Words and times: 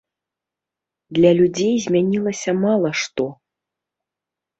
Для 1.17 1.31
людзей 1.39 1.75
змянілася 1.85 2.51
мала 2.63 2.89
што. 3.03 3.27